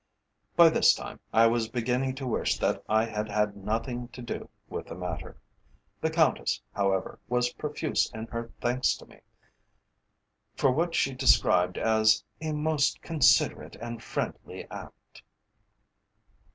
By 0.55 0.69
this 0.69 0.95
time 0.95 1.19
I 1.31 1.45
was 1.45 1.67
beginning 1.69 2.15
to 2.15 2.25
wish 2.25 2.57
that 2.57 2.83
I 2.89 3.05
had 3.05 3.29
had 3.29 3.55
nothing 3.55 4.07
to 4.07 4.21
do 4.23 4.49
with 4.67 4.87
the 4.87 4.95
matter. 4.95 5.37
The 5.99 6.09
Countess, 6.09 6.59
however, 6.73 7.19
was 7.29 7.53
profuse 7.53 8.09
in 8.11 8.25
her 8.25 8.49
thanks 8.59 8.95
to 8.95 9.05
me, 9.05 9.19
for 10.55 10.71
what 10.71 10.95
she 10.95 11.13
described 11.13 11.77
as 11.77 12.23
"a 12.41 12.51
most 12.51 12.99
considerate 13.03 13.75
and 13.75 14.01
friendly 14.01 14.65
act." 14.71 15.21